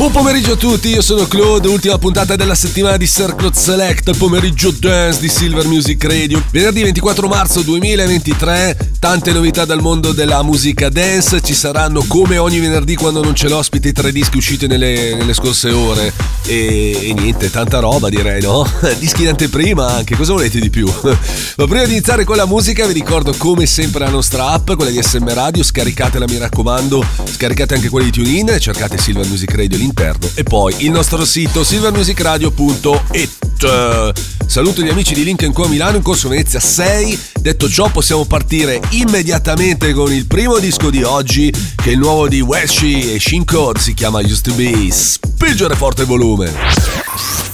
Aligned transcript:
Buon 0.00 0.12
pomeriggio 0.12 0.52
a 0.52 0.56
tutti, 0.56 0.88
io 0.88 1.02
sono 1.02 1.26
Claude, 1.26 1.68
ultima 1.68 1.98
puntata 1.98 2.34
della 2.34 2.54
settimana 2.54 2.96
di 2.96 3.06
Circle 3.06 3.50
Select, 3.52 4.16
pomeriggio 4.16 4.70
dance 4.70 5.20
di 5.20 5.28
Silver 5.28 5.66
Music 5.66 6.02
Radio. 6.04 6.42
Venerdì 6.50 6.80
24 6.84 7.28
marzo 7.28 7.60
2023, 7.60 8.94
tante 8.98 9.30
novità 9.30 9.66
dal 9.66 9.82
mondo 9.82 10.12
della 10.12 10.42
musica 10.42 10.88
dance, 10.88 11.42
ci 11.42 11.52
saranno 11.52 12.02
come 12.08 12.38
ogni 12.38 12.60
venerdì 12.60 12.94
quando 12.94 13.22
non 13.22 13.34
c'è 13.34 13.48
l'ospite 13.48 13.88
i 13.88 13.92
tre 13.92 14.10
dischi 14.10 14.38
usciti 14.38 14.66
nelle, 14.66 15.16
nelle 15.16 15.34
scorse 15.34 15.70
ore. 15.70 16.14
E, 16.46 17.08
e, 17.10 17.12
niente, 17.12 17.50
tanta 17.50 17.78
roba 17.80 18.08
direi, 18.08 18.40
no? 18.40 18.66
Dischi 18.98 19.22
in 19.22 19.28
anteprima 19.28 19.86
anche, 19.86 20.16
cosa 20.16 20.32
volete 20.32 20.60
di 20.60 20.70
più? 20.70 20.86
Ma 21.04 21.66
prima 21.66 21.84
di 21.84 21.92
iniziare 21.92 22.24
con 22.24 22.36
la 22.36 22.46
musica 22.46 22.86
vi 22.86 22.94
ricordo 22.94 23.34
come 23.36 23.66
sempre 23.66 24.06
la 24.06 24.10
nostra 24.10 24.48
app, 24.48 24.72
quella 24.72 24.90
di 24.90 25.02
SM 25.02 25.30
Radio, 25.34 25.62
scaricatela 25.62 26.24
mi 26.26 26.38
raccomando, 26.38 27.04
scaricate 27.36 27.74
anche 27.74 27.90
quella 27.90 28.06
di 28.06 28.12
TuneIn 28.12 28.56
cercate 28.58 28.96
Silver 28.96 29.26
Music 29.26 29.54
Radio 29.54 29.76
lì 29.76 29.88
all'interno. 29.90 30.28
E 30.34 30.44
poi 30.44 30.74
il 30.78 30.90
nostro 30.90 31.24
sito 31.24 31.64
silvermusicradio.it. 31.64 34.12
Saluto 34.46 34.82
gli 34.82 34.88
amici 34.88 35.14
di 35.14 35.22
Link 35.22 35.48
Co 35.52 35.68
Milano 35.68 35.96
in 35.96 36.02
corso 36.02 36.28
Venezia 36.28 36.58
6. 36.60 37.18
Detto 37.40 37.68
ciò, 37.68 37.88
possiamo 37.90 38.24
partire 38.24 38.80
immediatamente 38.90 39.92
con 39.92 40.12
il 40.12 40.26
primo 40.26 40.58
disco 40.58 40.90
di 40.90 41.02
oggi, 41.02 41.52
che 41.76 41.90
è 41.90 41.92
il 41.92 41.98
nuovo 41.98 42.28
di 42.28 42.40
Weshi 42.40 43.14
e 43.14 43.20
Shin 43.20 43.44
Code, 43.44 43.78
si 43.78 43.94
chiama 43.94 44.18
Used 44.20 44.42
to 44.42 44.52
Be. 44.54 44.90
Spingere 44.90 45.76
forte 45.76 46.02
il 46.02 46.08
volume. 46.08 46.52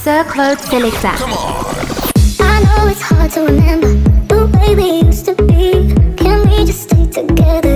Sir 0.01 0.25
Claude 0.25 0.59
Selecta. 0.67 1.13
I 2.39 2.63
know 2.63 2.87
it's 2.89 3.01
hard 3.01 3.31
to 3.33 3.45
remember 3.45 3.95
the 4.27 4.47
way 4.57 4.73
we 4.75 5.01
used 5.05 5.25
to 5.25 5.33
be. 5.43 5.93
Can 6.15 6.47
we 6.47 6.63
just 6.65 6.83
stay 6.83 7.07
together, 7.09 7.66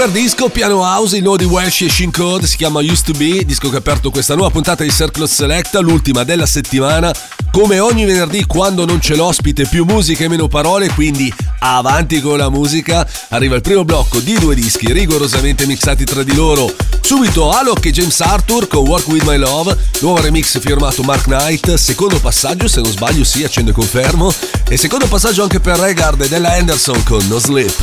Super 0.00 0.14
disco, 0.14 0.48
piano 0.48 0.80
house, 0.82 1.18
il 1.18 1.22
nuovo 1.22 1.36
di 1.36 1.44
Welsh 1.44 1.82
e 1.82 1.90
Shin 1.90 2.10
Code, 2.10 2.46
si 2.46 2.56
chiama 2.56 2.80
Used 2.80 3.04
to 3.04 3.12
Be, 3.12 3.44
disco 3.44 3.68
che 3.68 3.76
ha 3.76 3.80
aperto 3.80 4.10
questa 4.10 4.34
nuova 4.34 4.48
puntata 4.48 4.82
di 4.82 4.90
Circle 4.90 5.26
Selecta, 5.26 5.78
l'ultima 5.80 6.24
della 6.24 6.46
settimana. 6.46 7.14
Come 7.52 7.80
ogni 7.80 8.06
venerdì, 8.06 8.46
quando 8.46 8.86
non 8.86 8.98
c'è 8.98 9.14
l'ospite, 9.14 9.66
più 9.66 9.84
musica 9.84 10.24
e 10.24 10.28
meno 10.28 10.48
parole, 10.48 10.88
quindi 10.94 11.30
avanti 11.58 12.22
con 12.22 12.38
la 12.38 12.48
musica. 12.48 13.06
Arriva 13.28 13.56
il 13.56 13.60
primo 13.60 13.84
blocco 13.84 14.20
di 14.20 14.38
due 14.38 14.54
dischi 14.54 14.90
rigorosamente 14.90 15.66
mixati 15.66 16.04
tra 16.04 16.22
di 16.22 16.34
loro. 16.34 16.74
Subito 17.02 17.50
Alok 17.52 17.84
e 17.84 17.90
James 17.90 18.20
Arthur 18.22 18.68
con 18.68 18.88
Work 18.88 19.06
With 19.08 19.24
My 19.24 19.36
Love, 19.36 19.76
nuovo 20.00 20.22
remix 20.22 20.58
firmato 20.60 21.02
Mark 21.02 21.24
Knight, 21.24 21.74
secondo 21.74 22.18
passaggio, 22.20 22.68
se 22.68 22.80
non 22.80 22.90
sbaglio, 22.90 23.22
sì, 23.22 23.44
accendo 23.44 23.72
e 23.72 23.74
confermo. 23.74 24.32
E 24.66 24.78
secondo 24.78 25.06
passaggio 25.08 25.42
anche 25.42 25.60
per 25.60 25.78
Regard 25.78 26.22
e 26.22 26.28
della 26.28 26.54
Anderson 26.54 27.02
con 27.02 27.22
No 27.28 27.38
Sleep. 27.38 27.82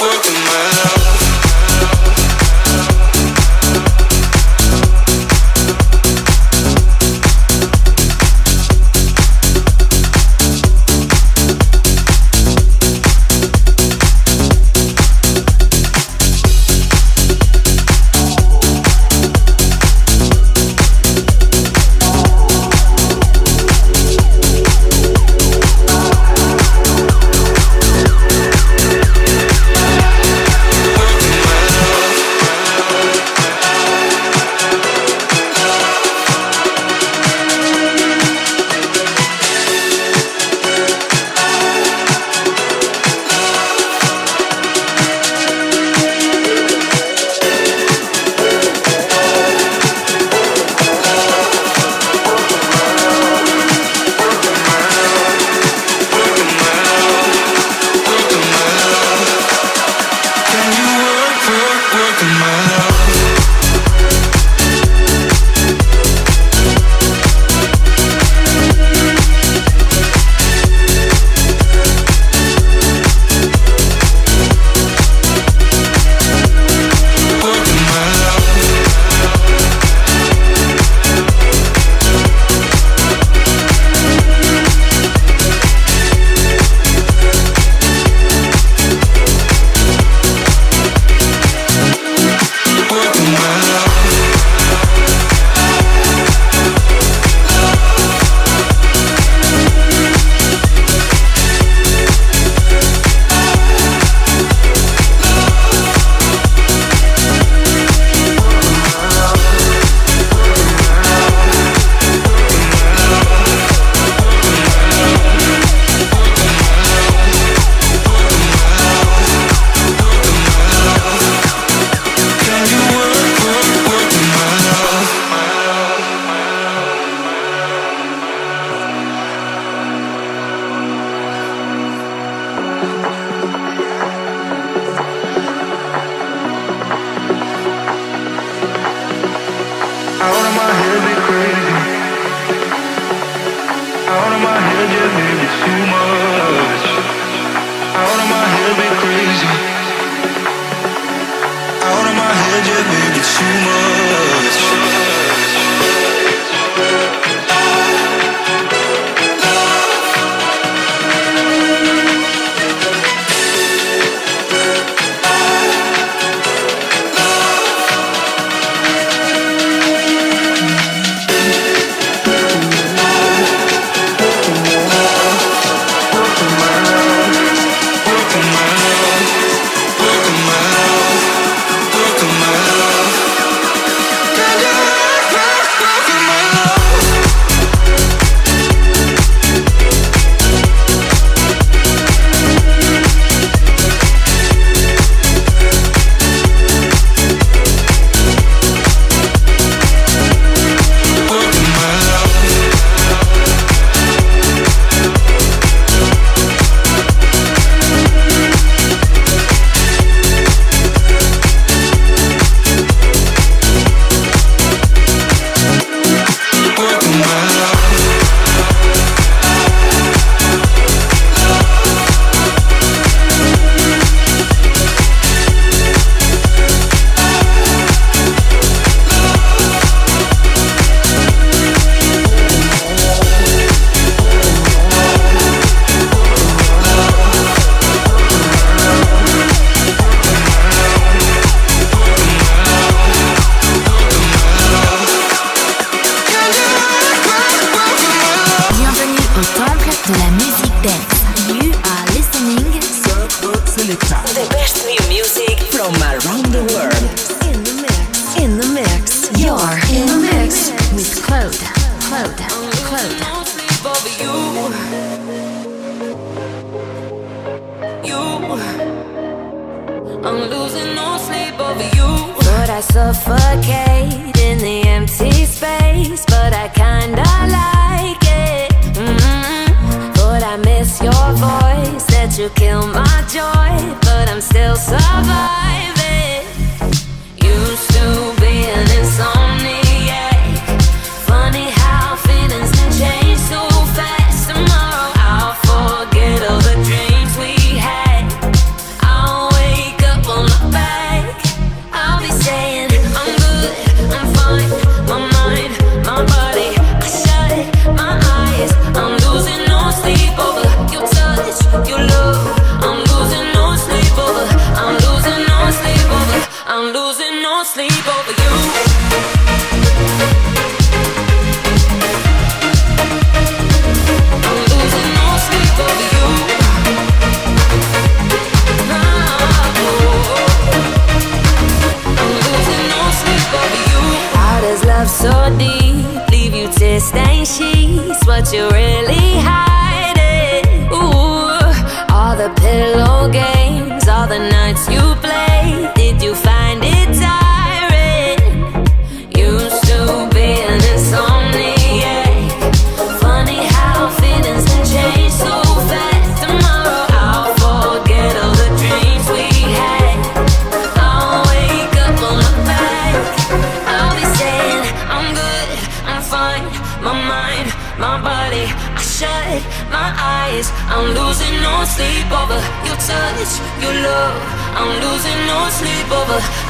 Working 0.00 1.27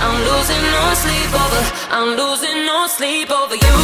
I'm 0.01 0.23
losing 0.31 0.63
no 0.63 0.95
sleep 0.95 1.35
over, 1.45 1.63
I'm 1.91 2.17
losing 2.17 2.65
no 2.67 2.87
sleep 2.87 3.31
over 3.31 3.57
you. 3.57 3.75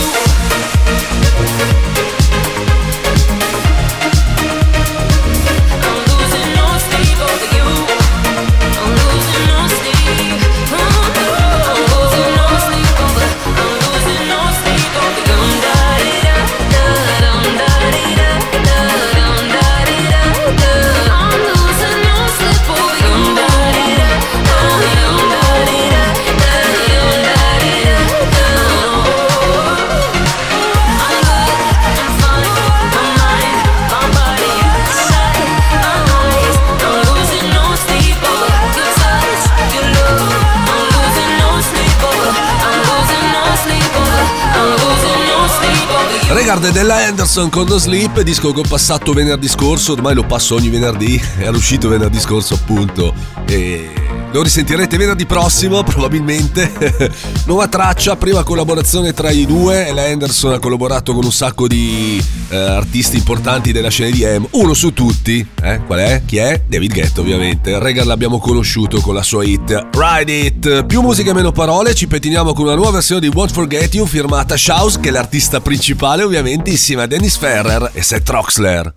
Regard 46.45 46.73
della 46.73 46.97
Anderson 46.97 47.49
con 47.49 47.67
No 47.67 47.79
Sleep, 47.79 48.21
disco 48.21 48.53
che 48.53 48.61
ho 48.61 48.65
passato 48.69 49.15
venerdì 49.15 49.49
scorso, 49.49 49.93
ormai 49.93 50.15
lo 50.15 50.27
passo 50.27 50.55
ogni 50.57 50.69
venerdì, 50.69 51.19
era 51.41 51.57
uscito 51.57 51.89
venerdì 51.89 52.21
scorso 52.21 52.53
appunto 52.53 53.15
e 53.47 54.04
lo 54.35 54.43
risentirete 54.43 54.97
venerdì 54.97 55.27
prossimo 55.27 55.85
probabilmente. 55.85 56.73
Nuova 57.47 57.69
traccia, 57.69 58.17
prima 58.17 58.43
collaborazione 58.43 59.13
tra 59.13 59.31
i 59.31 59.47
due, 59.47 59.93
la 59.93 60.03
Anderson 60.03 60.55
ha 60.55 60.59
collaborato 60.59 61.15
con 61.15 61.23
un 61.23 61.31
sacco 61.31 61.69
di 61.69 62.21
eh, 62.49 62.57
artisti 62.57 63.17
importanti 63.17 63.71
della 63.71 63.91
scena 63.91 64.11
di 64.11 64.25
M, 64.25 64.45
uno 64.51 64.75
su 64.75 64.93
tutti, 64.93 65.47
eh? 65.63 65.81
qual 65.87 66.01
è? 66.01 66.23
Chi 66.27 66.39
è? 66.39 66.63
David 66.67 66.93
Guetta 66.93 67.21
ovviamente. 67.21 67.79
Regan 67.79 68.09
l'abbiamo 68.09 68.41
conosciuto 68.41 69.01
con 69.01 69.15
la 69.15 69.23
sua 69.23 69.45
hit 69.45 69.87
Ride 69.93 70.33
It. 70.33 70.85
Più 70.85 71.01
musica 71.01 71.31
e 71.31 71.35
meno 71.35 71.53
parole, 71.53 71.95
ci 71.95 72.09
pettiniamo 72.09 72.55
con 72.55 72.65
una 72.65 72.75
nuova 72.75 72.91
versione 72.91 73.21
di 73.21 73.29
Won't 73.29 73.53
Forget 73.53 73.95
You 73.95 74.05
firmata 74.05 74.57
Shaus 74.57 74.99
che 74.99 75.11
è 75.11 75.13
l'artista 75.13 75.61
principale 75.61 76.25
ovviamente 76.25 76.71
insieme 76.71 77.03
a 77.03 77.07
Dennis 77.07 77.37
Ferrer 77.37 77.91
e 77.93 78.03
Seth 78.03 78.25
Troxler. 78.25 78.95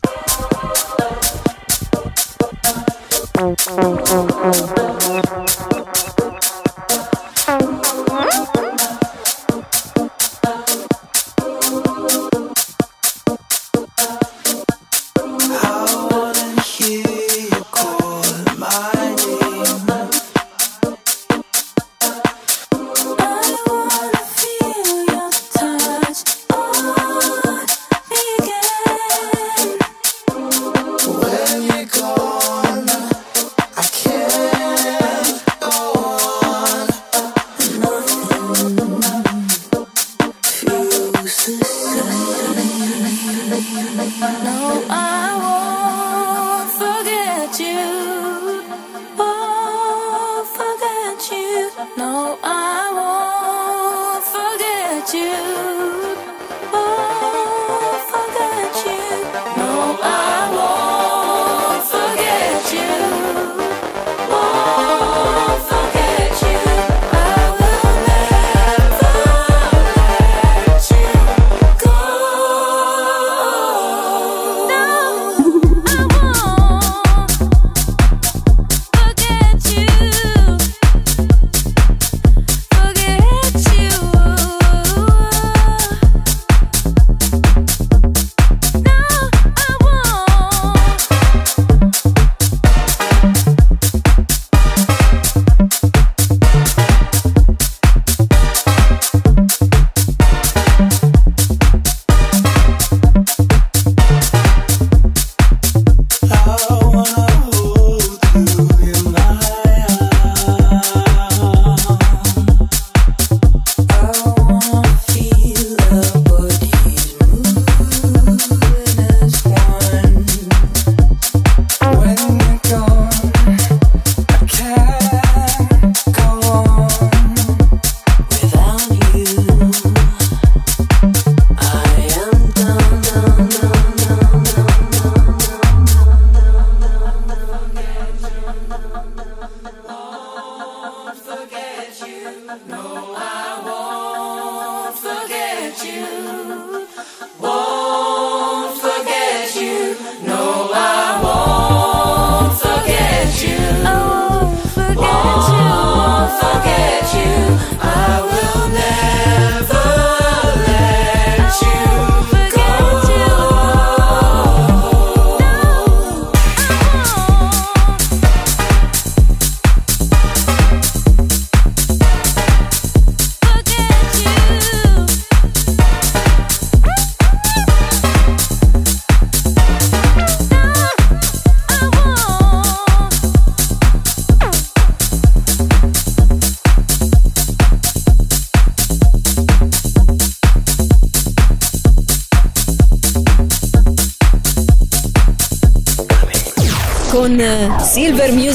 Silver 3.56 4.96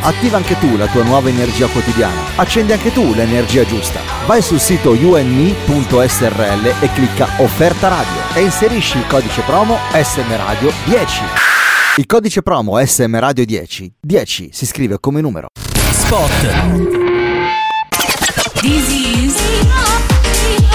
Attiva 0.00 0.36
anche 0.36 0.58
tu 0.58 0.76
la 0.76 0.86
tua 0.86 1.02
nuova 1.02 1.28
energia 1.28 1.66
quotidiana. 1.66 2.36
Accendi 2.36 2.72
anche 2.72 2.92
tu 2.92 3.12
l'energia 3.14 3.64
giusta. 3.64 4.00
Vai 4.26 4.40
sul 4.42 4.60
sito 4.60 4.92
unme.srl 4.92 6.74
e 6.80 6.92
clicca 6.92 7.28
Offerta 7.38 7.88
Radio 7.88 8.34
e 8.34 8.42
inserisci 8.42 8.98
il 8.98 9.06
codice 9.06 9.42
promo 9.42 9.76
SM 9.92 10.36
Radio 10.36 10.72
10. 10.84 11.22
Il 11.96 12.06
codice 12.06 12.42
promo 12.42 12.84
SM 12.84 13.18
Radio 13.18 13.44
10 13.44 13.94
10 14.00 14.50
si 14.52 14.66
scrive 14.66 14.98
come 15.00 15.20
numero. 15.20 15.48
Spot. 15.90 16.30
This 18.60 18.88
is 18.88 19.34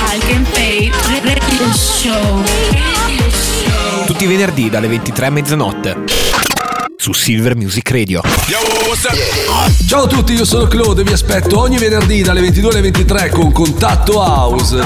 Alken 0.09 0.45
Pay. 0.51 0.91
Tutti 4.05 4.25
i 4.25 4.27
venerdì 4.27 4.69
dalle 4.69 4.87
23 4.87 5.25
a 5.25 5.29
mezzanotte. 5.29 6.42
Su 7.03 7.11
Silver 7.11 7.57
Music 7.57 7.91
Radio. 7.91 8.21
Ciao 9.85 10.03
a 10.03 10.07
tutti, 10.07 10.31
io 10.31 10.45
sono 10.45 10.67
Claude 10.67 11.01
e 11.01 11.03
vi 11.03 11.11
aspetto 11.11 11.59
ogni 11.59 11.77
venerdì 11.77 12.21
dalle 12.21 12.39
22 12.39 12.69
alle 12.69 12.79
23 12.79 13.27
con 13.27 13.51
Contatto 13.51 14.19
House. 14.19 14.79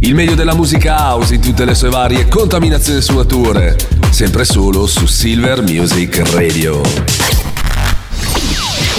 Il 0.00 0.14
meglio 0.14 0.34
della 0.34 0.54
musica 0.54 0.94
house 0.94 1.32
in 1.32 1.40
tutte 1.40 1.64
le 1.64 1.74
sue 1.74 1.88
varie 1.88 2.28
contaminazioni 2.28 2.98
e 2.98 3.02
sfumature. 3.02 3.78
Sempre 4.10 4.44
solo 4.44 4.86
su 4.86 5.06
Silver 5.06 5.62
Music 5.62 6.18
Radio. 6.34 6.82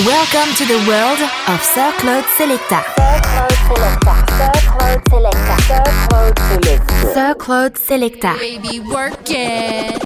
Welcome 0.04 0.56
to 0.58 0.66
the 0.66 0.82
world 0.88 1.20
of 1.46 1.62
Sir 1.62 1.94
Claude 2.00 2.26
Selecta. 2.36 2.84
Sir 2.96 3.20
Claude 3.22 3.56
Selecta. 3.68 4.61
Claude 4.92 5.10
Selecta. 5.10 5.58
Sir 5.68 5.84
Claude 6.10 6.40
Selecta. 6.50 7.14
Sir 7.14 7.36
Claude 7.38 7.78
Selecta. 7.78 8.34
Baby, 8.40 8.80
work 8.82 9.30
it. 9.30 10.04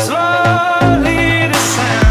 Slowly. 0.00 2.07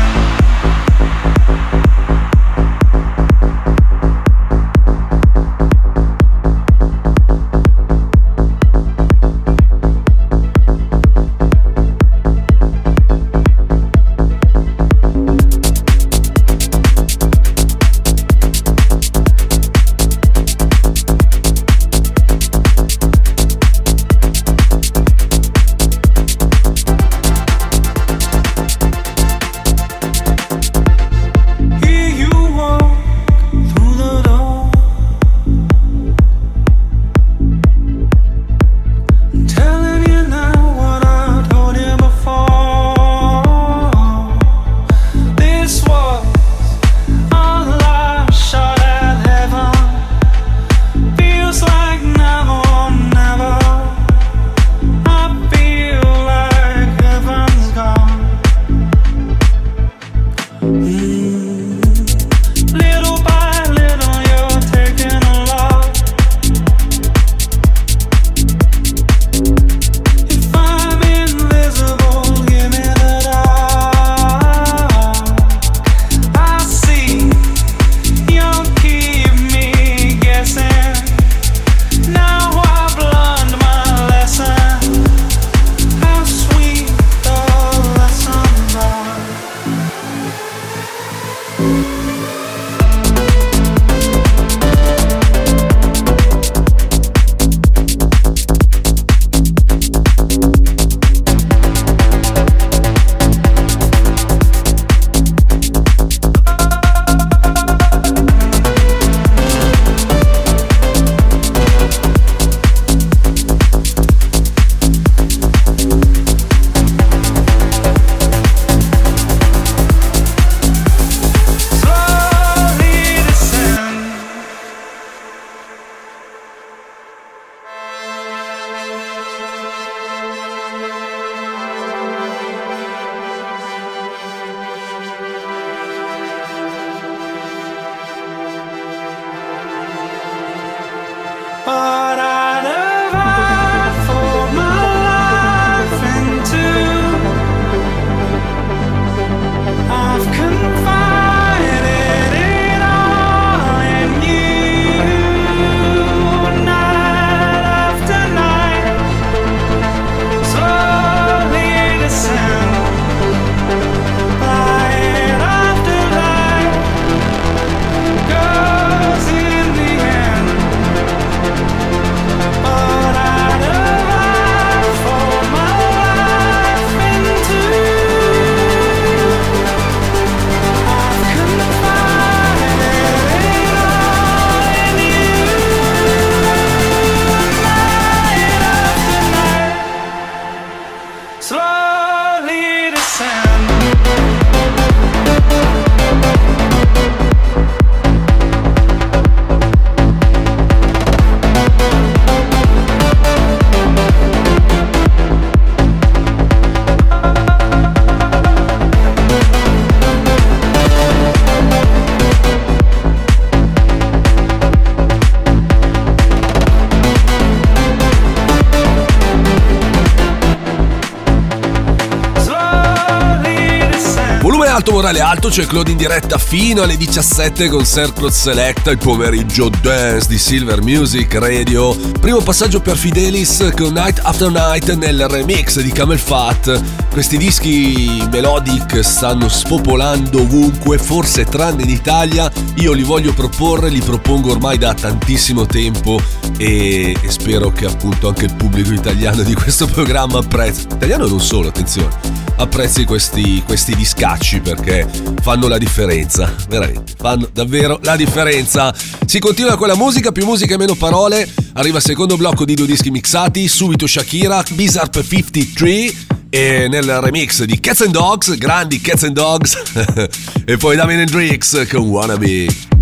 Alto, 224.87 224.91
morale 224.91 225.19
alto, 225.19 225.49
c'è 225.49 225.65
Claude 225.65 225.91
in 225.91 225.97
diretta 225.97 226.37
fino 226.37 226.81
alle 226.81 226.95
17 226.95 227.67
con 227.67 227.85
Circle 227.85 228.31
Select, 228.31 228.87
il 228.87 228.97
pomeriggio 228.97 229.69
dance 229.69 230.27
di 230.27 230.37
Silver 230.37 230.81
Music 230.81 231.33
Radio. 231.35 231.95
Primo 232.19 232.39
passaggio 232.39 232.79
per 232.79 232.95
Fidelis 232.95 233.71
con 233.75 233.91
Night 233.93 234.19
After 234.23 234.49
Night 234.49 234.93
nel 234.93 235.27
remix 235.27 235.81
di 235.81 235.91
Camel 235.91 236.19
Fat. 236.19 236.81
Questi 237.11 237.37
dischi 237.37 238.25
melodic 238.31 239.03
stanno 239.03 239.49
spopolando 239.49 240.41
ovunque, 240.41 240.97
forse 240.97 241.43
tranne 241.43 241.83
in 241.83 241.89
Italia. 241.89 242.49
Io 242.75 242.93
li 242.93 243.03
voglio 243.03 243.33
proporre, 243.33 243.89
li 243.89 244.01
propongo 244.01 244.51
ormai 244.51 244.77
da 244.77 244.93
tantissimo 244.93 245.65
tempo 245.65 246.21
e, 246.57 247.15
e 247.19 247.31
spero 247.31 247.71
che 247.71 247.85
appunto 247.85 248.29
anche 248.29 248.45
il 248.45 248.53
pubblico 248.53 248.93
italiano 248.93 249.41
di 249.43 249.53
questo 249.53 249.85
programma 249.91 250.39
apprezzi. 250.39 250.83
Italiano 250.83 251.27
non 251.27 251.41
solo, 251.41 251.67
attenzione 251.67 252.46
apprezzi 252.57 253.05
questi, 253.05 253.63
questi 253.65 253.95
discacci 253.95 254.59
perché 254.59 255.07
fanno 255.41 255.67
la 255.67 255.77
differenza, 255.77 256.53
veramente, 256.67 257.13
fanno 257.17 257.49
davvero 257.51 257.99
la 258.03 258.15
differenza. 258.15 258.93
Si 259.25 259.39
continua 259.39 259.77
con 259.77 259.87
la 259.87 259.95
musica, 259.95 260.31
più 260.31 260.45
musica 260.45 260.75
e 260.75 260.77
meno 260.77 260.95
parole, 260.95 261.49
arriva 261.73 261.97
il 261.97 262.03
secondo 262.03 262.37
blocco 262.37 262.65
di 262.65 262.75
due 262.75 262.85
dischi 262.85 263.11
mixati, 263.11 263.67
subito 263.67 264.07
Shakira, 264.07 264.63
Bizarre 264.73 265.23
53 265.23 266.13
e 266.49 266.87
nel 266.89 267.19
remix 267.21 267.63
di 267.63 267.79
Cats 267.79 268.01
and 268.01 268.11
Dogs, 268.11 268.57
grandi 268.57 269.01
Cats 269.01 269.23
and 269.23 269.33
Dogs, 269.33 269.77
e 270.65 270.77
poi 270.77 270.95
Damien 270.95 271.19
Hendrix 271.21 271.87
con 271.87 272.01
Wannabe. 272.01 272.96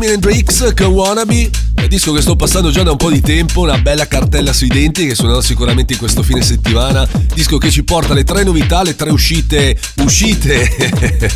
Damien 0.00 0.14
Hendrix 0.14 0.72
con 0.74 0.86
Wannabe 0.86 1.50
è 1.74 1.86
disco 1.86 2.14
che 2.14 2.22
sto 2.22 2.34
passando 2.34 2.70
già 2.70 2.82
da 2.82 2.92
un 2.92 2.96
po' 2.96 3.10
di 3.10 3.20
tempo, 3.20 3.60
una 3.60 3.76
bella 3.76 4.08
cartella 4.08 4.50
sui 4.50 4.68
denti 4.68 5.06
che 5.06 5.14
suonerò 5.14 5.42
sicuramente 5.42 5.92
in 5.92 5.98
questo 5.98 6.22
fine 6.22 6.40
settimana. 6.40 7.06
Disco 7.34 7.58
che 7.58 7.70
ci 7.70 7.84
porta 7.84 8.14
le 8.14 8.24
tre 8.24 8.42
novità, 8.42 8.82
le 8.82 8.96
tre 8.96 9.10
uscite, 9.10 9.78
uscite 9.98 11.28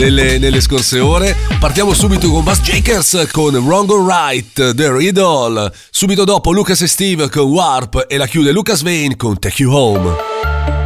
nelle, 0.00 0.38
nelle 0.38 0.60
scorse 0.60 0.98
ore. 0.98 1.36
Partiamo 1.60 1.94
subito 1.94 2.28
con 2.28 2.42
Bass 2.42 2.60
Jakers 2.62 3.28
con 3.30 3.54
Wrong 3.54 3.88
or 3.88 4.04
Right, 4.04 4.74
The 4.74 4.92
Riddle. 4.92 5.72
Subito 5.88 6.24
dopo 6.24 6.50
Lucas 6.50 6.80
e 6.80 6.88
Steve 6.88 7.28
con 7.28 7.44
Warp 7.44 8.06
e 8.08 8.16
la 8.16 8.26
chiude 8.26 8.50
Lucas 8.50 8.82
Vane 8.82 9.14
con 9.16 9.38
Take 9.38 9.62
You 9.62 9.72
Home. 9.72 10.81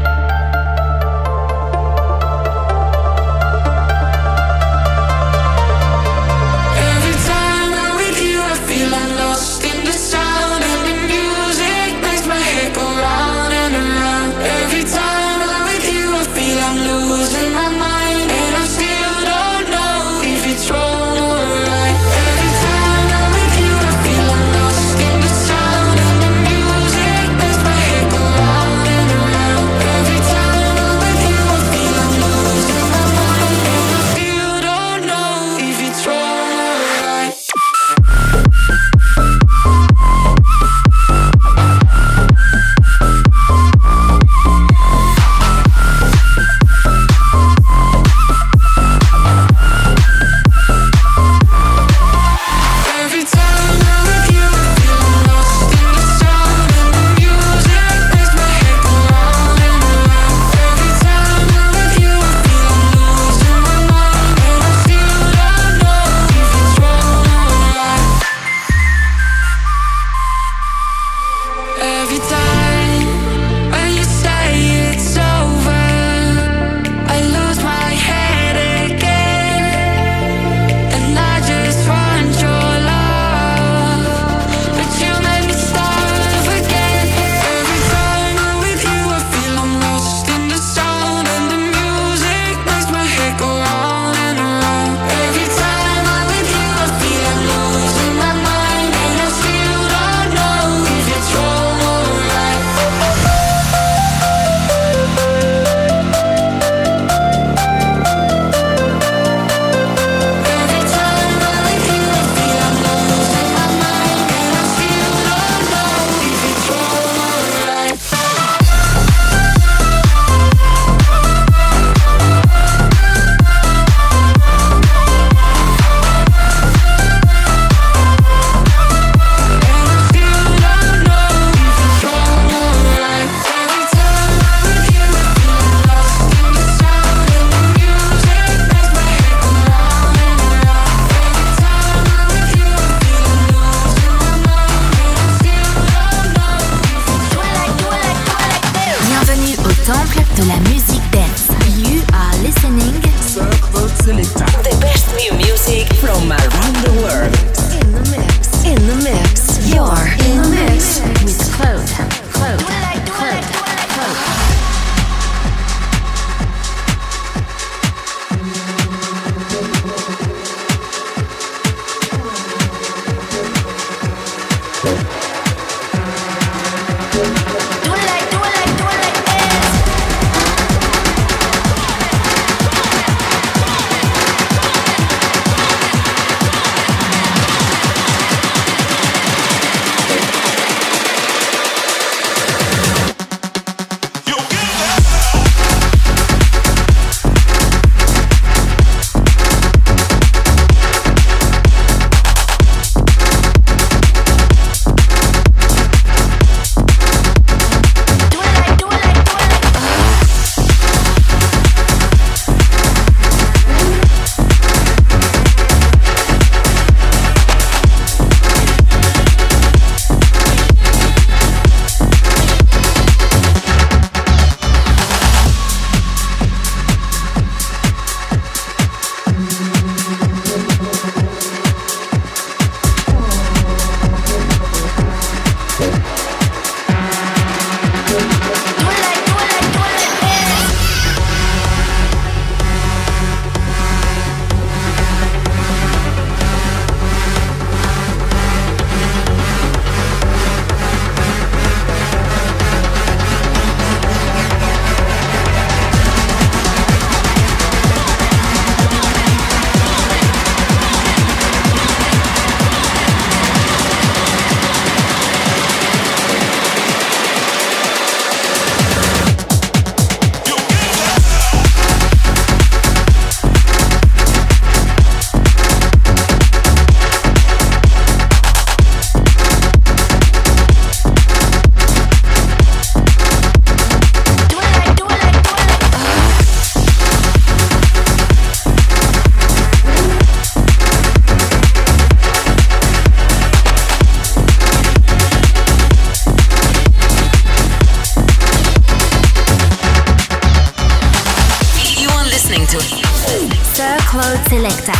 Sir 304.46 304.62
Claude 304.62 304.62
Selecta. 304.62 304.92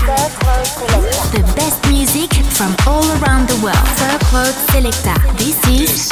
The 1.31 1.43
best 1.55 1.89
music 1.89 2.33
from 2.51 2.75
all 2.87 3.05
around 3.23 3.49
the 3.49 3.55
world. 3.63 3.87
Sir 3.97 4.19
Claude 4.27 4.59
Selecta. 4.71 5.15
This 5.37 5.57
is, 5.69 6.11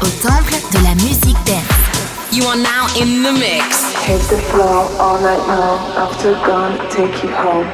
au 0.00 0.08
temple 0.22 0.58
de 0.70 0.78
la 0.84 0.94
musique 1.02 1.42
dance. 1.44 1.66
You 2.30 2.44
are 2.46 2.56
now 2.56 2.86
in 2.96 3.22
the 3.22 3.32
mix. 3.32 3.82
Hit 4.06 4.20
the 4.30 4.38
floor 4.50 4.88
all 5.00 5.20
night 5.20 5.44
long. 5.48 5.80
After 5.96 6.34
gone, 6.46 6.78
take 6.90 7.22
you 7.24 7.30
home. 7.30 7.66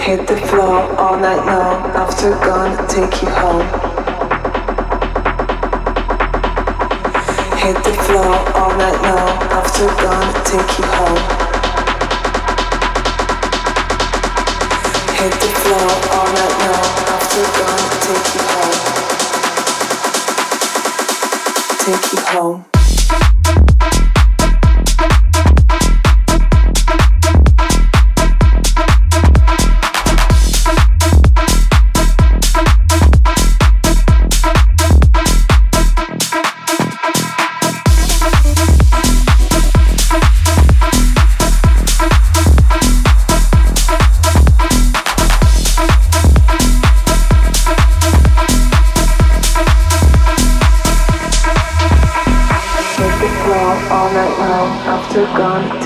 Hit 0.00 0.26
the 0.26 0.36
floor 0.48 0.98
all 0.98 1.18
night 1.18 1.44
long. 1.44 1.90
After 1.94 2.30
gone, 2.40 2.72
take 2.88 3.20
you 3.22 3.28
home. 3.28 3.66
Hit 7.58 7.76
the 7.84 7.92
floor 8.04 8.55
After 8.78 9.86
gone, 9.86 10.44
take 10.44 10.78
you 10.78 10.84
home. 10.84 11.16
Hit 15.16 15.32
the 15.32 15.48
floor 15.62 15.90
all 16.12 16.26
night. 16.26 16.56
After 17.08 17.44
gone, 17.56 17.86
take 18.04 18.28
you 18.34 18.42
home. 18.52 18.76
Take 21.78 22.12
you 22.12 22.20
home. 22.38 22.75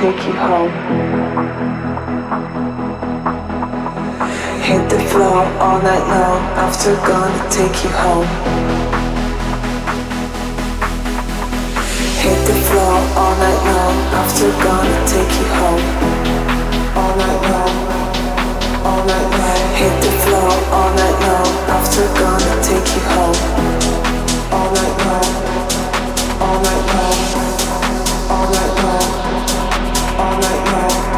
Take 0.00 0.24
you 0.24 0.32
home. 0.32 0.72
Hit 4.62 4.88
the 4.88 4.98
floor 5.10 5.44
all 5.60 5.78
night 5.82 6.06
long. 6.08 6.40
After 6.64 6.94
gone, 7.04 7.32
to 7.36 7.44
take 7.58 7.84
you 7.84 7.90
home. 7.90 8.28
Hit 12.24 12.40
the 12.48 12.56
floor 12.68 12.96
all 13.20 13.34
night 13.44 13.62
long. 13.68 13.96
After 14.20 14.48
gone, 14.64 14.88
to 14.88 15.00
take 15.12 15.32
you 15.40 15.48
home. 15.60 15.84
All 16.96 17.14
night 17.20 17.42
long. 17.52 17.74
All 18.88 19.02
night 19.04 19.28
long. 19.36 19.62
Hit 19.80 19.94
the 20.00 20.12
floor 20.24 20.50
all 20.76 20.90
night 20.96 21.18
long. 21.28 21.50
After 21.76 22.06
gone, 22.18 22.40
to 22.40 22.54
take 22.68 22.88
you 22.96 23.02
home. 23.12 23.38
All 24.56 24.70
night 24.78 24.96
long. 25.04 25.28
All 26.40 26.58
night 26.62 26.84
long 26.94 27.39
all 30.20 30.38
night 30.38 30.72
long. 30.72 31.09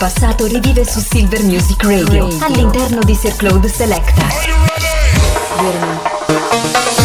Passato 0.00 0.46
rivive 0.46 0.86
su 0.86 0.98
Silver 0.98 1.42
Music 1.42 1.82
Radio. 1.84 2.26
All'interno 2.40 3.00
di 3.02 3.14
Sir 3.14 3.36
Claude 3.36 3.68
Selecta. 3.68 4.26
Birma. 5.58 6.99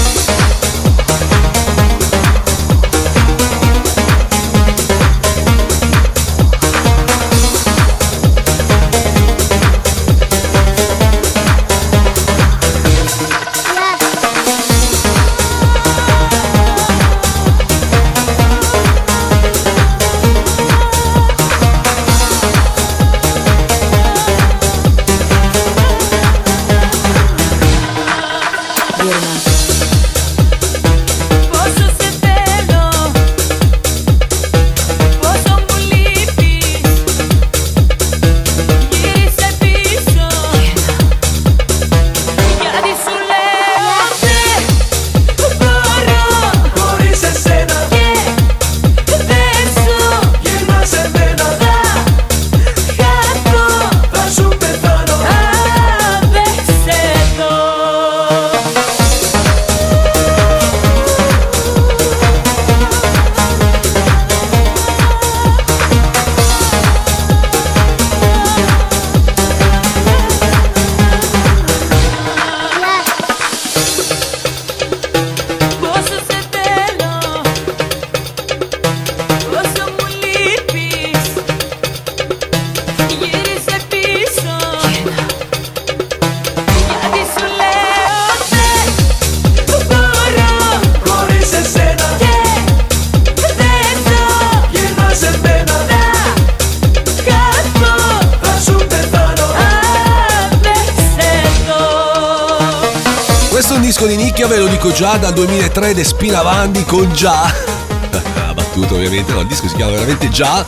Musica, 103.86 104.48
ve 104.48 104.58
lo 104.58 104.66
dico 104.66 104.92
già, 104.92 105.18
dal 105.18 105.32
2003 105.34 105.94
De 105.94 106.04
Spinavandi 106.04 106.84
con 106.86 107.12
Già. 107.14 107.54
Battuto 108.56 108.96
ovviamente, 108.96 109.32
no, 109.32 109.42
il 109.42 109.48
disco 109.48 109.68
si 109.68 109.76
chiama 109.76 109.92
veramente 109.92 110.28
Già. 110.30 110.66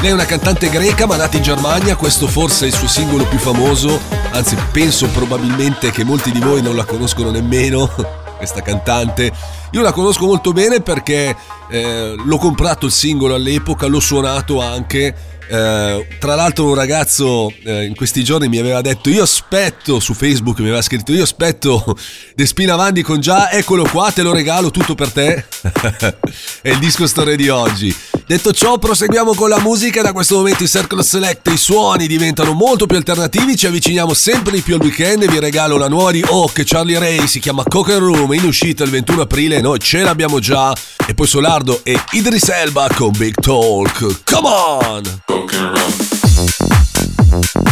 Lei 0.00 0.10
è 0.10 0.12
una 0.12 0.26
cantante 0.26 0.68
greca 0.68 1.06
ma 1.06 1.16
nata 1.16 1.38
in 1.38 1.42
Germania, 1.42 1.96
questo 1.96 2.26
forse 2.26 2.66
è 2.66 2.68
il 2.68 2.74
suo 2.74 2.86
singolo 2.86 3.24
più 3.24 3.38
famoso, 3.38 3.98
anzi 4.32 4.54
penso 4.70 5.06
probabilmente 5.08 5.90
che 5.90 6.04
molti 6.04 6.30
di 6.30 6.40
voi 6.40 6.60
non 6.60 6.76
la 6.76 6.84
conoscono 6.84 7.30
nemmeno, 7.30 7.90
questa 8.36 8.60
cantante. 8.60 9.32
Io 9.70 9.80
la 9.80 9.92
conosco 9.92 10.26
molto 10.26 10.52
bene 10.52 10.82
perché 10.82 11.34
eh, 11.70 12.14
l'ho 12.22 12.38
comprato 12.38 12.84
il 12.84 12.92
singolo 12.92 13.34
all'epoca, 13.34 13.86
l'ho 13.86 14.00
suonato 14.00 14.60
anche. 14.60 15.37
Eh, 15.50 16.06
tra 16.18 16.34
l'altro 16.34 16.66
un 16.66 16.74
ragazzo 16.74 17.50
eh, 17.64 17.84
in 17.84 17.94
questi 17.94 18.22
giorni 18.22 18.48
mi 18.48 18.58
aveva 18.58 18.82
detto 18.82 19.08
io 19.08 19.22
aspetto 19.22 19.98
su 19.98 20.12
Facebook 20.12 20.58
mi 20.58 20.66
aveva 20.66 20.82
scritto 20.82 21.10
io 21.12 21.22
aspetto 21.22 21.96
De 22.34 22.44
Spinavandi 22.44 23.00
con 23.00 23.20
già 23.20 23.50
eccolo 23.50 23.88
qua 23.90 24.10
te 24.10 24.22
lo 24.22 24.32
regalo 24.32 24.70
tutto 24.70 24.94
per 24.94 25.10
te. 25.10 25.44
È 26.60 26.68
il 26.68 26.78
disco 26.78 27.06
storia 27.06 27.34
di 27.34 27.48
oggi. 27.48 27.94
Detto 28.26 28.52
ciò 28.52 28.78
proseguiamo 28.78 29.34
con 29.34 29.48
la 29.48 29.58
musica. 29.60 30.02
Da 30.02 30.12
questo 30.12 30.36
momento 30.36 30.62
in 30.62 30.68
Circle 30.68 31.02
Select 31.02 31.48
i 31.50 31.56
suoni 31.56 32.06
diventano 32.06 32.52
molto 32.52 32.86
più 32.86 32.96
alternativi 32.96 33.56
ci 33.56 33.66
avviciniamo 33.66 34.12
sempre 34.12 34.52
di 34.52 34.60
più 34.60 34.74
al 34.74 34.80
weekend. 34.82 35.26
Vi 35.26 35.38
regalo 35.38 35.76
la 35.76 35.88
nuova 35.88 36.10
di 36.10 36.22
Hawk 36.22 36.62
Charlie 36.64 36.98
Ray 36.98 37.26
si 37.26 37.40
chiama 37.40 37.62
Cocker 37.64 37.98
Room 37.98 38.32
in 38.34 38.44
uscita 38.44 38.84
il 38.84 38.90
21 38.90 39.22
aprile 39.22 39.60
noi 39.60 39.78
ce 39.78 40.02
l'abbiamo 40.02 40.38
già. 40.40 40.72
E 41.06 41.14
poi 41.14 41.26
Solardo 41.26 41.80
e 41.84 41.98
Idris 42.12 42.48
Elba 42.50 42.88
con 42.94 43.12
Big 43.16 43.34
Talk. 43.34 44.20
Come 44.24 44.48
on 44.48 45.36
broken 45.46 45.72
road. 45.72 47.67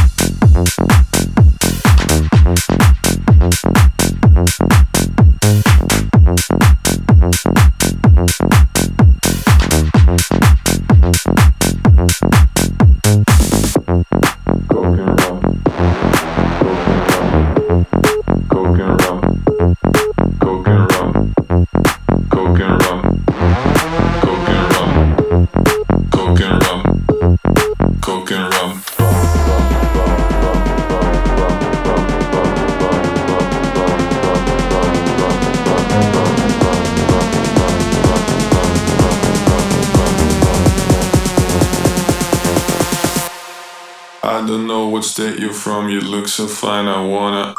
Don't 44.57 44.69
know 44.69 44.89
what 44.89 45.05
state 45.05 45.39
you're 45.39 45.53
from, 45.53 45.91
you 45.91 46.01
look 46.01 46.29
so 46.29 46.47
fine, 46.47 46.87
I 46.87 47.05
wanna. 47.05 47.55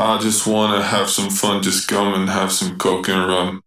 I 0.00 0.18
just 0.18 0.48
wanna 0.48 0.82
have 0.82 1.08
some 1.08 1.30
fun, 1.30 1.62
just 1.62 1.86
come 1.86 2.12
and 2.12 2.28
have 2.28 2.50
some 2.50 2.76
coke 2.76 3.08
and 3.08 3.24
rum. 3.24 3.62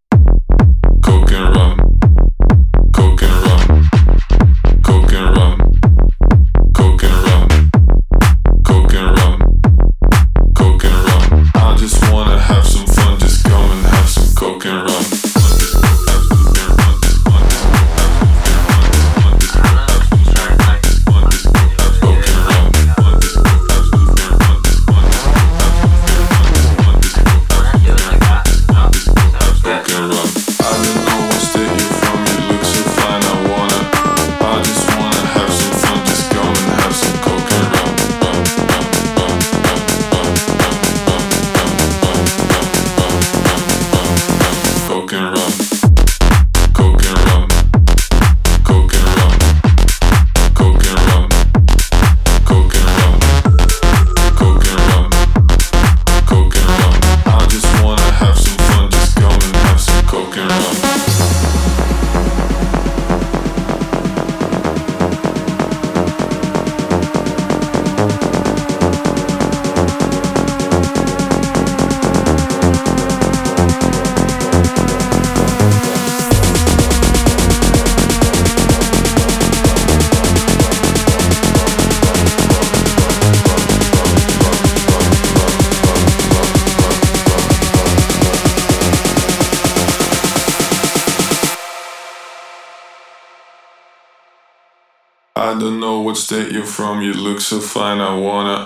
I 95.44 95.60
don't 95.60 95.82
know 95.82 96.00
what 96.00 96.16
state 96.16 96.54
you're 96.54 96.64
from, 96.64 97.02
you 97.02 97.12
look 97.12 97.42
so 97.42 97.60
fine, 97.60 98.00
I 98.00 98.16
wanna. 98.16 98.66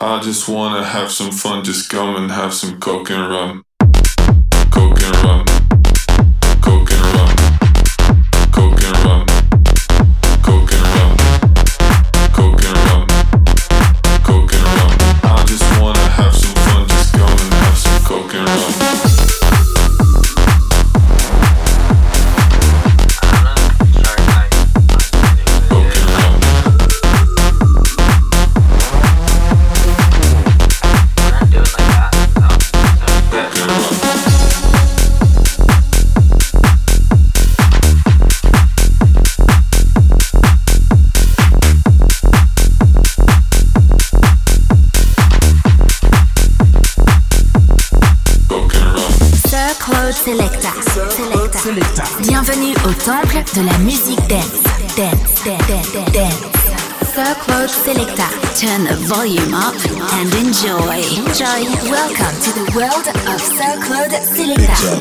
I 0.00 0.18
just 0.20 0.48
wanna 0.48 0.82
have 0.82 1.12
some 1.12 1.30
fun, 1.30 1.62
just 1.62 1.88
come 1.88 2.16
and 2.16 2.32
have 2.32 2.52
some 2.52 2.80
coke 2.80 3.10
and 3.10 3.30
rum. 3.30 3.65
De 53.56 53.62
la 53.62 53.78
musique 53.78 54.20
dance. 54.28 54.62
Dance, 54.96 55.42
dance, 55.44 55.66
dance, 55.66 56.12
dance. 56.12 56.34
Sir 57.14 57.34
Claude 57.40 57.70
Selecta. 57.70 58.28
Turn 58.54 58.84
the 58.84 58.94
volume 59.06 59.54
up 59.54 59.74
and 60.18 60.32
enjoy. 60.34 61.00
Enjoy. 61.16 61.64
Welcome 61.90 62.36
to 62.44 62.52
the 62.52 62.66
world 62.76 63.06
of 63.32 63.40
Sir 63.40 63.74
Claude 63.84 64.20
Selecta. 64.34 65.00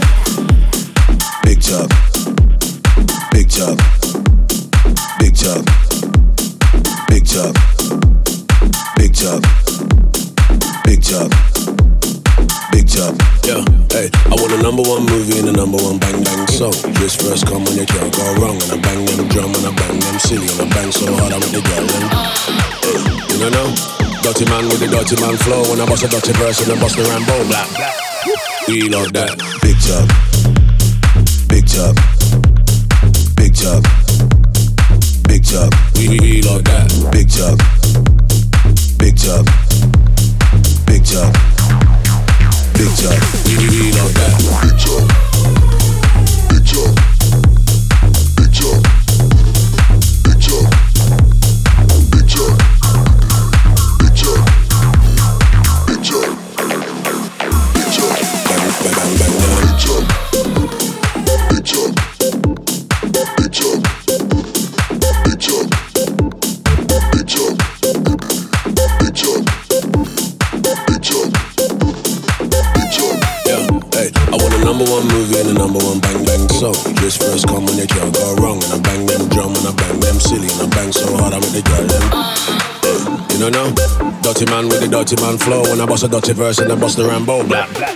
Big 1.44 1.62
chub. 1.62 1.90
Big 3.32 3.50
chub. 3.50 3.78
Big 5.20 5.36
chub. 5.36 5.66
Big 7.10 7.26
chub. 7.26 7.56
Big 8.98 9.14
chub. 9.16 9.44
Big 10.86 11.04
chub. 11.04 11.30
Big 11.42 11.55
chub. 12.96 13.14
Yeah, 13.44 13.62
hey, 13.92 14.08
I 14.32 14.36
want 14.40 14.56
a 14.56 14.62
number 14.64 14.82
one 14.82 15.04
movie 15.06 15.38
and 15.40 15.52
a 15.52 15.56
number 15.56 15.78
one 15.84 16.00
bang 16.00 16.24
bang 16.24 16.48
song. 16.48 16.74
Just 16.96 17.20
first 17.22 17.46
come 17.46 17.68
when 17.68 17.76
you 17.76 17.86
can't 17.86 18.10
go 18.16 18.24
wrong. 18.40 18.56
And 18.56 18.72
I 18.72 18.78
bang 18.80 19.04
them 19.06 19.28
drum 19.28 19.52
and 19.52 19.68
I 19.68 19.72
bang 19.76 20.00
them 20.00 20.18
silly. 20.24 20.48
And 20.56 20.64
I 20.64 20.68
bang 20.72 20.92
so 20.92 21.06
hard 21.20 21.36
I 21.36 21.38
make 21.44 21.52
the 21.52 21.62
girl. 21.62 21.86
Hey, 22.88 23.00
you 23.36 23.38
know, 23.44 23.52
know? 23.52 23.68
Dirty 24.24 24.46
man 24.48 24.66
with 24.72 24.80
the 24.80 24.88
dirty 24.88 25.20
man 25.20 25.36
flow. 25.44 25.62
When 25.70 25.84
I 25.84 25.86
bust 25.86 26.04
a 26.04 26.08
dirty 26.08 26.32
verse 26.40 26.64
and 26.64 26.72
I 26.72 26.80
bust 26.80 26.96
the 26.96 27.04
Rambo 27.04 27.36
black. 27.52 27.70
We 28.68 28.88
love 28.88 29.12
that. 29.14 29.36
Big 29.62 29.78
tub. 29.84 30.08
Big 31.52 31.68
tub. 31.68 31.96
Big 33.36 33.54
tub. 33.54 33.84
Big 35.28 35.44
tub. 35.44 35.70
We, 36.00 36.18
we 36.18 36.42
love 36.42 36.64
that. 36.64 36.88
Big 37.12 37.28
tub. 37.30 37.60
Big 38.98 39.20
tub. 39.20 39.46
Big 40.88 41.04
tub 41.06 41.55
picture. 42.76 43.10
We 43.46 43.68
need 43.68 43.98
all 43.98 44.10
that. 44.10 44.36
picture. 44.62 45.35
Number 74.76 74.92
one 74.92 75.08
movie 75.08 75.40
and 75.40 75.50
a 75.50 75.54
number 75.54 75.80
one 75.80 76.00
bang 76.04 76.20
bang 76.26 76.44
song. 76.52 76.76
This 77.00 77.16
first 77.16 77.48
come 77.48 77.64
when 77.64 77.78
you 77.80 77.88
can't 77.88 78.12
go 78.12 78.36
wrong. 78.44 78.60
And 78.60 78.76
I 78.76 78.80
bang 78.84 79.06
them 79.08 79.24
drum 79.32 79.56
and 79.56 79.68
I 79.68 79.72
bang 79.72 80.00
them 80.04 80.20
silly. 80.20 80.52
And 80.52 80.68
I 80.68 80.76
bang 80.76 80.92
so 80.92 81.08
hard 81.16 81.32
I 81.32 81.40
make 81.40 81.56
the 81.56 81.64
girl 81.64 81.88
them. 81.88 82.04
Hey, 82.84 83.00
you 83.32 83.40
know 83.40 83.52
now? 83.56 83.72
Dirty 84.20 84.44
man 84.52 84.68
with 84.68 84.84
the 84.84 84.92
dirty 84.92 85.16
man 85.24 85.40
flow. 85.40 85.64
When 85.64 85.80
I 85.80 85.86
bust 85.86 86.04
a 86.04 86.10
dirty 86.12 86.34
verse 86.34 86.60
and 86.60 86.68
I 86.68 86.76
bust 86.76 86.98
the 86.98 87.08
Rambo. 87.08 87.48
Blah, 87.48 87.72
blah. 87.72 87.88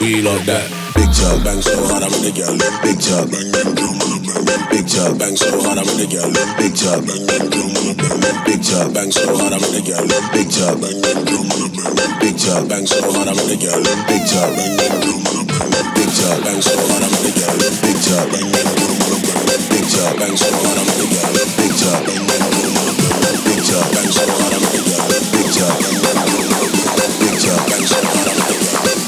We 0.00 0.24
love 0.24 0.48
that. 0.48 0.64
Big 0.96 1.12
tub. 1.12 1.44
Bang 1.44 1.60
so 1.60 1.76
hard 1.92 2.00
I 2.00 2.08
make 2.08 2.24
the 2.24 2.32
girl 2.32 2.56
them. 2.56 2.72
Big 2.80 2.98
tub. 3.04 3.28
Bang 3.28 3.52
them 3.52 3.68
drum 3.76 4.00
and 4.00 4.08
I 4.08 4.18
bang 4.24 4.44
them. 4.48 4.60
Big 4.72 4.86
tub. 4.88 5.12
Bang 5.20 5.36
so 5.36 5.52
hard 5.60 5.76
I 5.76 5.84
make 5.84 6.00
the 6.00 6.08
girl 6.08 6.30
them. 6.32 6.48
Big 6.56 6.72
tub. 6.72 7.04
Bang 7.04 7.24
them 7.28 7.44
drum 7.52 7.68
and 7.76 7.84
I 7.84 7.94
bang 8.00 8.16
them. 8.16 8.36
Big 8.48 8.60
tub. 8.64 8.96
Bang 8.96 9.12
so 9.12 9.28
hard 9.36 9.52
I 9.52 9.60
make 9.60 9.76
the 9.76 9.82
girl 9.84 10.06
them. 10.08 10.24
Big 10.32 10.48
tub. 10.48 10.72
Bang 10.80 11.00
them 11.04 11.18
drum 11.28 11.52
and 11.52 11.60
I 11.60 11.68
bang 11.68 11.92
them. 12.00 12.10
Big 12.16 12.36
tub. 12.40 12.64
Bang 12.64 12.86
so 12.88 12.96
hard 13.12 13.28
I 13.28 13.36
make 13.36 13.52
the 13.52 13.56
girl 13.60 13.80
them. 13.84 13.98
Big 14.08 14.24
tub. 14.24 14.48
Bang 14.56 14.72
them 14.72 14.94
drum 15.04 15.17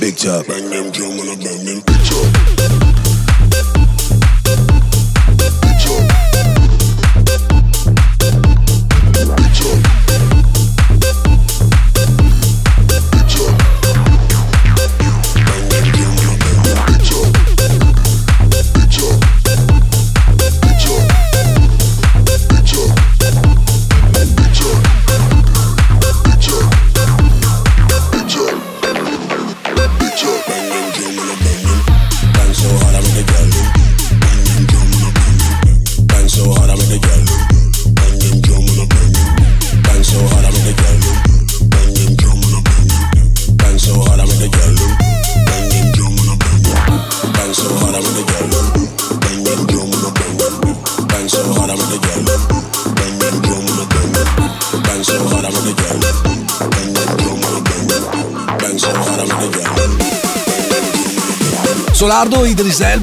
Big 0.01 0.17
top, 0.17 0.47
bang 0.47 0.71
them 0.71 0.91
drum 0.93 1.11
and 1.11 1.31
I'm 1.31 1.39
bang 1.39 1.65
them. 1.67 1.99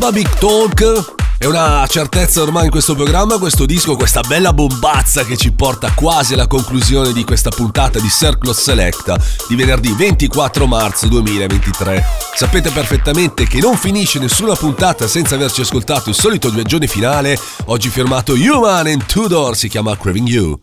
Elba, 0.07 0.11
Big 0.11 0.29
Talk. 0.39 1.15
È 1.37 1.45
una 1.45 1.85
certezza 1.87 2.41
ormai 2.41 2.65
in 2.65 2.71
questo 2.71 2.95
programma, 2.95 3.37
questo 3.37 3.65
disco, 3.65 3.95
questa 3.95 4.21
bella 4.21 4.53
bombazza 4.53 5.23
che 5.23 5.37
ci 5.37 5.51
porta 5.51 5.91
quasi 5.93 6.33
alla 6.33 6.47
conclusione 6.47 7.13
di 7.13 7.23
questa 7.23 7.49
puntata 7.49 7.99
di 7.99 8.09
Circle 8.09 8.53
Selecta 8.53 9.17
di 9.47 9.55
venerdì 9.55 9.91
24 9.91 10.65
marzo 10.65 11.07
2023. 11.07 12.03
Sapete 12.35 12.71
perfettamente 12.71 13.47
che 13.47 13.59
non 13.59 13.75
finisce 13.75 14.19
nessuna 14.19 14.55
puntata 14.55 15.07
senza 15.07 15.35
averci 15.35 15.61
ascoltato 15.61 16.09
il 16.09 16.15
solito 16.15 16.49
viaggione 16.49 16.87
finale, 16.87 17.37
oggi 17.65 17.89
firmato 17.89 18.33
Human 18.33 18.87
and 18.87 19.05
Tudor, 19.05 19.55
si 19.55 19.67
chiama 19.67 19.97
Craving 19.97 20.27
You. 20.27 20.59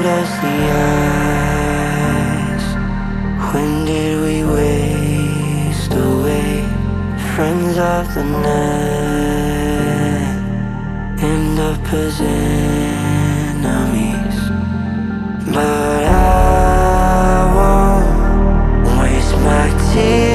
Cold 0.00 0.12
as 0.12 0.32
the 0.40 0.56
ice. 2.56 2.68
When 3.52 3.70
did 3.84 4.14
we 4.24 4.36
waste 4.54 5.92
away? 5.92 6.64
Friends 7.34 7.76
of 7.76 8.14
the 8.14 8.24
night 8.24 8.80
end 11.22 11.58
up 11.58 11.92
as 11.92 12.20
enemies. 12.20 13.60
But 15.54 16.04
I 16.04 17.44
won't 17.56 18.86
waste 19.02 19.36
my 19.36 19.68
tears 19.92 20.29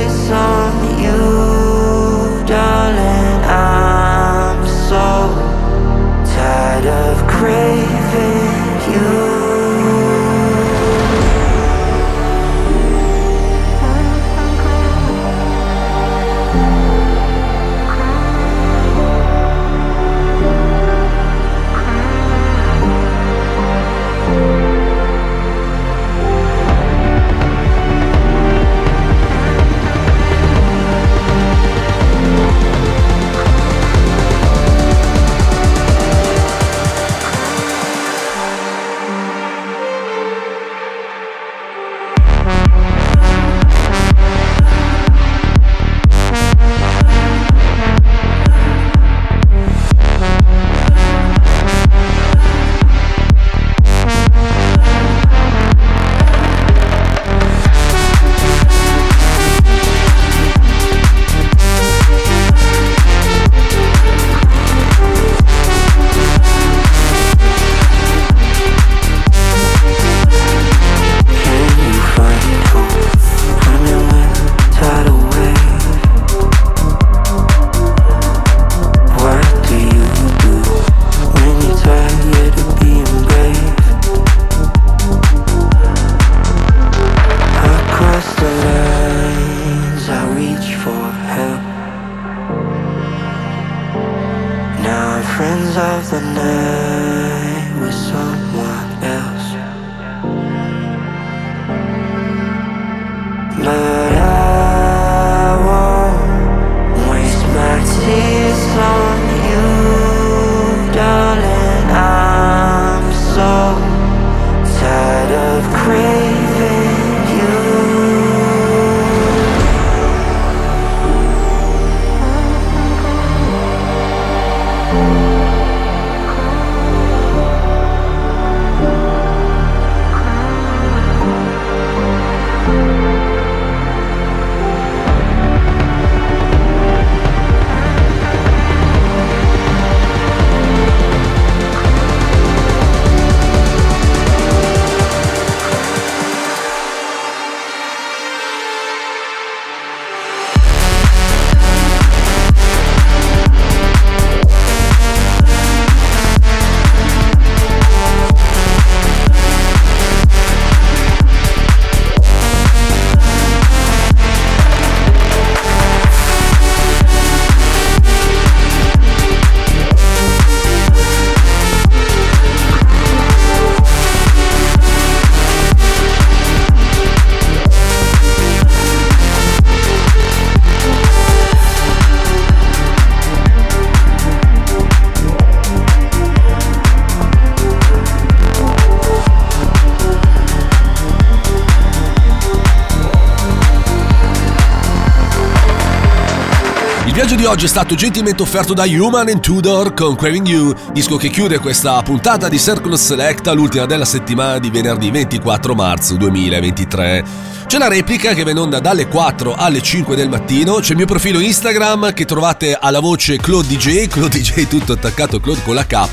Viaggio 197.35 197.49
di 197.49 197.53
oggi 197.53 197.65
è 197.65 197.67
stato 197.67 197.95
gentilmente 197.95 198.41
offerto 198.41 198.73
da 198.73 198.85
Human 198.85 199.27
and 199.27 199.41
Tudor 199.41 199.93
con 199.93 200.15
Craving 200.15 200.47
You, 200.47 200.73
disco 200.93 201.17
che 201.17 201.27
chiude 201.27 201.59
questa 201.59 202.01
puntata 202.01 202.47
di 202.47 202.57
Circle 202.57 202.95
Selecta, 202.95 203.51
l'ultima 203.51 203.85
della 203.85 204.05
settimana 204.05 204.57
di 204.57 204.69
venerdì 204.69 205.11
24 205.11 205.75
marzo 205.75 206.15
2023. 206.15 207.54
C'è 207.67 207.79
la 207.79 207.87
replica 207.87 208.33
che 208.33 208.43
va 208.43 208.51
in 208.51 208.59
onda 208.59 208.79
dalle 208.79 209.07
4 209.07 209.55
alle 209.55 209.81
5 209.81 210.15
del 210.15 210.29
mattino, 210.29 210.75
c'è 210.75 210.91
il 210.91 210.97
mio 210.97 211.07
profilo 211.07 211.39
Instagram 211.39 212.13
che 212.13 212.23
trovate 212.23 212.77
alla 212.79 212.99
voce 212.99 213.37
Claude 213.37 213.67
DJ, 213.67 214.07
Claude 214.07 214.39
DJ 214.39 214.67
tutto 214.67 214.93
attaccato 214.93 215.39
Claude 215.39 215.63
con 215.63 215.73
la 215.73 215.85
K 215.85 216.07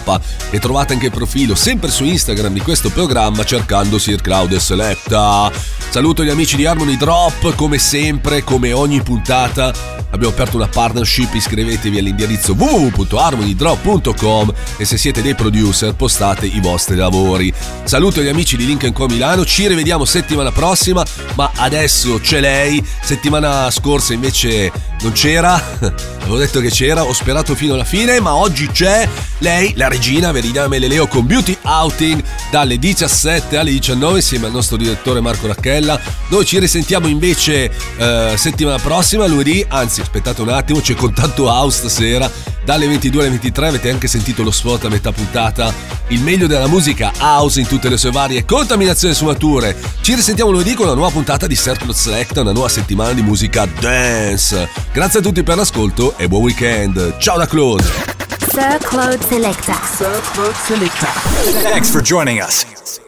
e 0.51 0.59
trovate 0.59 0.95
anche 0.95 1.07
il 1.07 1.13
profilo 1.13 1.55
sempre 1.55 1.91
su 1.91 2.05
Instagram 2.05 2.55
di 2.55 2.61
questo 2.61 2.91
programma 2.91 3.45
cercando 3.45 3.99
Sir 3.99 4.21
Cloud 4.23 4.57
Selecta. 4.57 5.53
Saluto 5.91 6.25
gli 6.25 6.31
amici 6.31 6.57
di 6.57 6.65
Harmony 6.65 6.97
Drop, 6.97 7.55
come 7.55 7.79
sempre, 7.79 8.43
come 8.43 8.73
ogni 8.73 9.03
puntata 9.03 10.01
abbiamo 10.13 10.33
aperto 10.33 10.57
una 10.57 10.69
partnership, 10.69 11.35
iscrivetevi 11.35 11.99
all'indirizzo 11.99 12.55
www.harmonydrop.com 12.57 14.53
e 14.77 14.85
se 14.85 14.97
siete 14.97 15.23
dei 15.23 15.35
producer 15.35 15.95
postate 15.95 16.47
i 16.47 16.61
vostri 16.61 16.97
lavori. 16.97 17.53
Saluto 17.85 18.23
gli 18.23 18.29
amici 18.29 18.57
di 18.57 18.67
Link 18.67 18.91
Co 18.93 19.07
Milano, 19.07 19.45
ci 19.45 19.67
rivediamo 19.67 20.05
settimana 20.05 20.53
prossima, 20.53 21.05
ma 21.43 21.51
adesso 21.57 22.20
c'è 22.20 22.38
lei, 22.38 22.80
settimana 23.01 23.68
scorsa 23.72 24.12
invece 24.12 24.70
non 25.01 25.11
c'era, 25.11 25.55
avevo 26.20 26.36
detto 26.36 26.61
che 26.61 26.70
c'era, 26.70 27.03
ho 27.03 27.12
sperato 27.12 27.57
fino 27.57 27.74
alla 27.74 27.84
fine, 27.84 28.20
ma 28.20 28.36
oggi 28.36 28.68
c'è 28.68 29.09
lei, 29.38 29.72
la 29.74 29.88
regina 29.88 30.30
Verina 30.30 30.68
Meleleo 30.68 31.09
con 31.09 31.26
Beauty 31.26 31.57
Outing 31.62 32.22
dalle 32.53 32.78
17 32.78 33.57
alle 33.57 33.72
19 33.72 34.16
insieme 34.16 34.47
al 34.47 34.53
nostro 34.53 34.76
direttore 34.76 35.20
Marco 35.20 35.49
Racchella. 35.49 36.01
Noi 36.28 36.45
ci 36.45 36.61
risentiamo 36.61 37.09
invece 37.09 37.72
eh, 37.97 38.34
settimana 38.36 38.78
prossima, 38.78 39.26
lunedì, 39.26 39.64
anzi 39.68 40.01
aspettate 40.01 40.43
un 40.43 40.51
attimo, 40.51 40.78
c'è 40.78 40.95
Contatto 40.95 41.47
House 41.47 41.78
stasera. 41.78 42.30
Dalle 42.64 42.86
22 42.86 43.22
alle 43.22 43.30
23, 43.30 43.66
avete 43.66 43.90
anche 43.90 44.07
sentito 44.07 44.45
lo 44.45 44.53
spot 44.53 44.84
a 44.84 44.88
metà 44.88 45.11
puntata, 45.11 45.74
il 46.09 46.20
meglio 46.20 46.47
della 46.47 46.68
musica 46.68 47.11
house 47.18 47.59
in 47.59 47.66
tutte 47.66 47.88
le 47.88 47.97
sue 47.97 48.12
varie 48.12 48.45
contaminazioni 48.45 49.12
e 49.12 49.16
sfumature. 49.16 49.76
Ci 50.01 50.14
risentiamo 50.14 50.53
lunedì 50.53 50.74
con 50.74 50.86
una 50.86 50.95
nuova 50.95 51.11
puntata 51.11 51.32
di 51.41 51.57
Circle 51.57 51.95
Select, 51.95 52.37
una 52.37 52.53
nuova 52.53 52.68
settimana 52.68 53.12
di 53.12 53.22
musica 53.22 53.66
dance. 53.80 54.68
Grazie 54.93 55.20
a 55.20 55.22
tutti 55.22 55.43
per 55.43 55.57
l'ascolto 55.57 56.14
e 56.18 56.28
buon 56.28 56.43
weekend. 56.43 57.16
Ciao 57.16 57.39
da 57.39 57.47
Claude. 57.47 57.83
Sir 58.51 58.78
Claude 58.80 59.18
Selecta. 59.26 59.74
Thanks 61.62 61.91
for 61.91 62.03
joining 62.03 62.39
us. 62.39 63.02